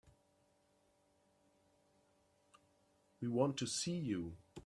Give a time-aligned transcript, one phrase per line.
[3.21, 4.33] We want to see you.